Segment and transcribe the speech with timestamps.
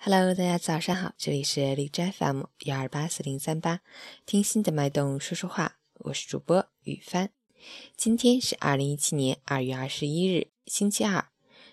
[0.00, 3.80] Hello，大家早上好，这里是荔枝 FM 幺二八四零三八，
[4.24, 7.30] 听心的脉动说说话，我是主播雨帆。
[7.96, 11.30] 今天是二零一七年二月二十一日，星期二，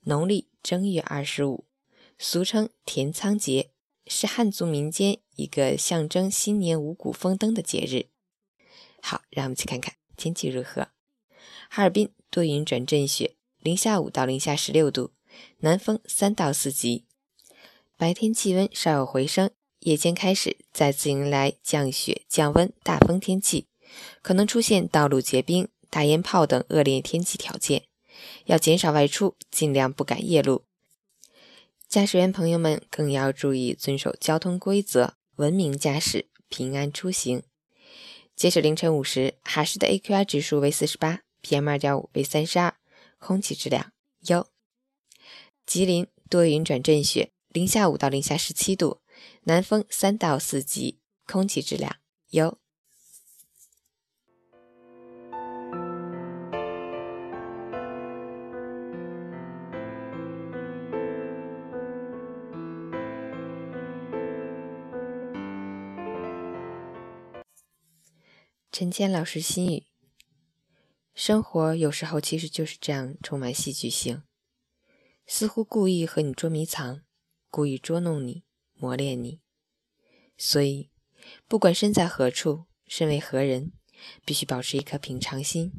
[0.00, 1.64] 农历正月二十五，
[2.18, 3.70] 俗称田仓节，
[4.08, 8.08] 是汉族民间一个象征新年五谷丰登的节日。
[9.00, 10.88] 好，让我们去看看天气如何。
[11.70, 15.12] 哈尔滨多云转阵雪，零下五到零下十六度，
[15.58, 17.04] 南风三到四级。
[17.98, 23.66] 白天气温稍有回升，夜间开始再次迎来降雪、降温、大风天气，
[24.22, 27.88] 可能出现道路结冰、大烟炮等恶劣天气条件，
[28.44, 30.62] 要减少外出，尽量不赶夜路。
[31.88, 37.42] 驾驶员朋友们更要注意遵守交通规则，文明驾驶，平安出行。
[38.36, 42.76] 截止凌晨五时，哈市的 AQI 指数为四十八，PM 二点五为三十二，
[43.18, 43.90] 空气质量
[44.28, 44.46] 优。
[45.66, 47.32] 吉林多云转阵雪。
[47.48, 49.00] 零下五到零下十七度，
[49.44, 51.96] 南风三到四级，空气质量
[52.30, 52.58] 优。
[68.70, 69.86] 陈谦老师心语：
[71.14, 74.22] 生活有时候其实就是这样，充满戏剧性，
[75.26, 77.00] 似乎故意和你捉迷藏。
[77.50, 79.40] 故意捉弄你，磨练你，
[80.36, 80.90] 所以
[81.46, 83.72] 不管身在何处，身为何人，
[84.24, 85.72] 必须保持一颗平常心，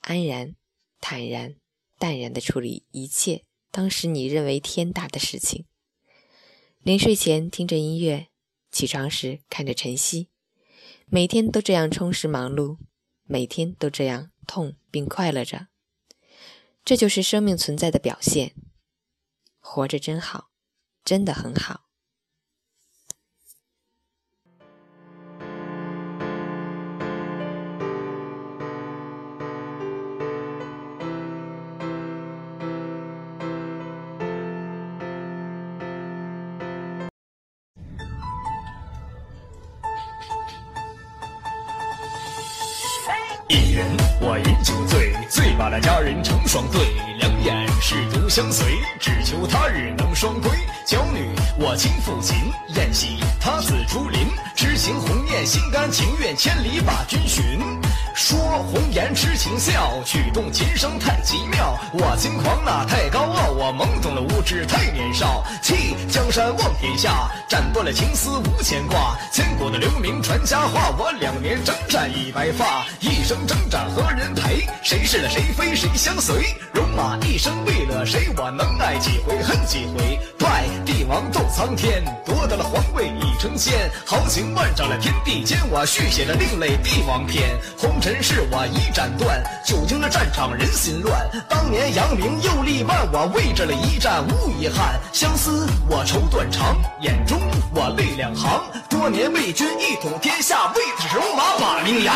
[0.00, 0.54] 安然、
[1.00, 1.56] 坦然、
[1.98, 5.66] 淡然地处理一切当时你认为天大的事情。
[6.82, 8.28] 临睡前听着音乐，
[8.70, 10.28] 起床时看着晨曦，
[11.06, 12.78] 每天都这样充实忙碌，
[13.22, 15.68] 每天都这样痛并快乐着，
[16.84, 18.54] 这就是生命存在的表现。
[19.60, 20.50] 活着真好。
[21.04, 21.82] 真的很好。
[43.46, 43.86] 一人
[44.22, 50.50] 我饮酒醉，醉把那佳人成双对，两眼是独相随，只求他日能双归。
[51.76, 52.36] 轻抚琴，
[52.76, 57.58] 宴席他自竹林，痴情鸿雁心甘情愿，千里把君寻。
[58.14, 61.76] 说红颜痴情笑，曲动琴声太奇妙。
[61.92, 65.42] 我轻狂那太高傲，我懵懂了无知太年少。
[65.60, 69.18] 弃江山望天下，斩断了情丝无牵挂。
[69.32, 74.64] 千古的留名传佳话，我两年征战已白发，一生征战何人陪？
[74.84, 76.44] 谁是了谁非谁相随？
[76.72, 78.28] 戎马一生为了谁？
[78.36, 80.20] 我能爱几回恨几回？
[80.38, 83.90] 拜帝王斗苍天，夺得了皇位成仙。
[84.06, 87.58] 豪情万丈了天地间，我续写了另类帝王篇。
[87.76, 87.94] 红。
[88.04, 91.26] 尘事我已斩断，久经了战场人心乱。
[91.48, 95.00] 当年扬名又立万，我为这了一战无遗憾。
[95.10, 97.40] 相思我愁断肠，眼中
[97.74, 98.62] 我泪两行。
[98.90, 102.14] 多年为君一统天下，为他戎马把名扬。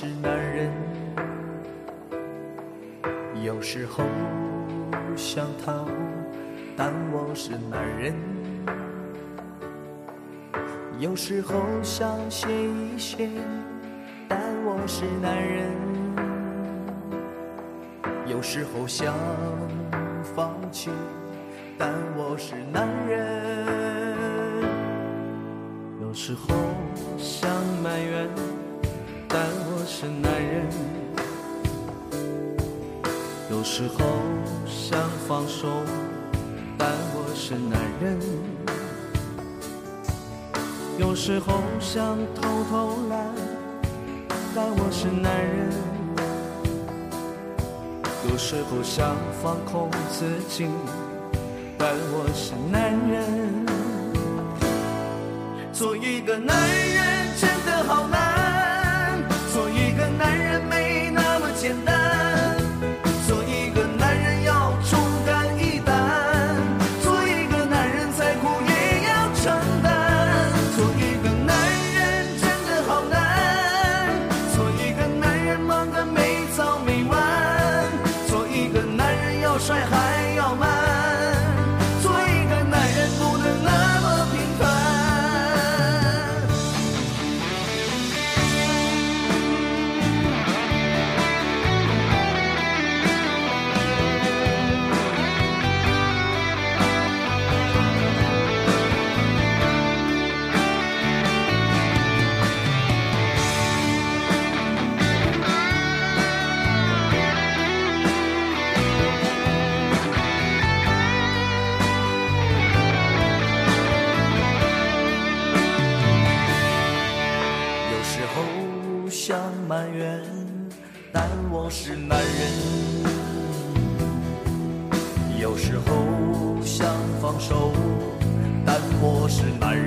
[0.00, 0.70] 是男人；
[3.44, 4.04] 有时候
[5.16, 5.88] 想逃，
[6.76, 8.14] 但我是男人；
[11.00, 13.28] 有时候想歇一歇，
[14.28, 15.66] 但我是男人；
[18.24, 19.12] 有时候想
[20.22, 20.92] 放弃，
[21.76, 24.64] 但我是男人；
[26.00, 26.67] 有时候。
[30.00, 30.64] 是男人；
[33.50, 33.98] 有时候
[34.64, 34.96] 想
[35.26, 35.66] 放手，
[36.78, 38.16] 但我是男人；
[40.98, 43.26] 有时候想偷偷懒，
[44.54, 45.72] 但我是男人；
[48.30, 50.68] 有时候想放空自己，
[51.76, 53.66] 但我是男人。
[55.72, 58.37] 做一个男人真的好难，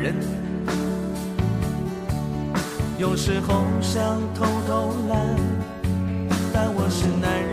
[0.01, 0.15] 人；
[2.97, 5.19] 有时候想偷偷懒，
[6.51, 7.51] 但我是男人；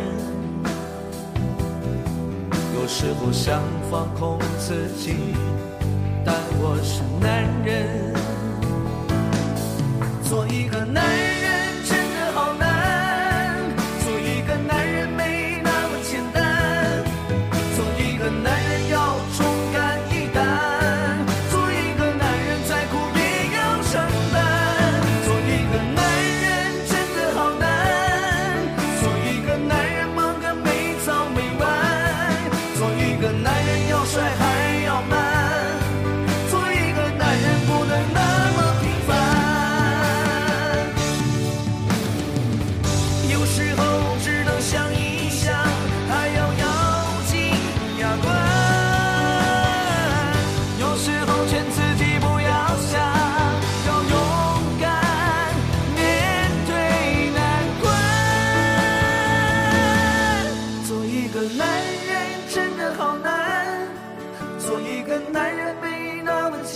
[2.74, 3.60] 有时候想
[3.90, 5.34] 放空自己，
[6.24, 8.14] 但我是男人。
[10.24, 11.37] 做一个男人。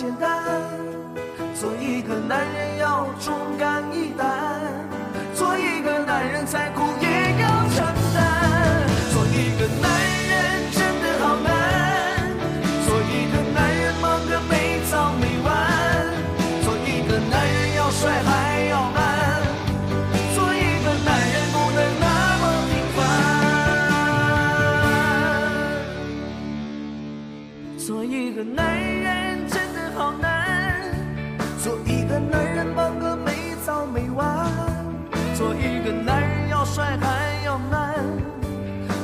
[0.03, 0.29] 简单。
[1.55, 4.27] 做一个男人要忠肝义胆，
[5.33, 7.07] 做一个男人再苦也
[7.41, 8.19] 要承担。
[9.13, 9.87] 做一个男
[10.27, 10.35] 人
[10.73, 11.47] 真的好难，
[12.85, 14.53] 做一个男人忙个没
[14.91, 15.49] 早没晚，
[16.65, 18.31] 做一个男人要帅还
[18.71, 18.99] 要慢
[20.35, 22.07] 做一个男人不能那
[22.41, 22.99] 么平凡。
[27.79, 28.72] 做一个男
[35.63, 38.19] 一个男人要帅还要 man，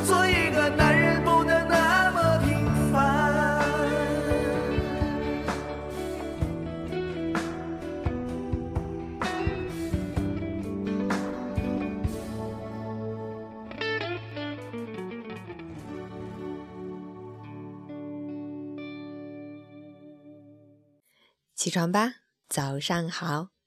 [0.05, 2.99] 做一个男人不能那么平凡。
[21.55, 22.15] 起床吧，
[22.49, 23.58] 早上好。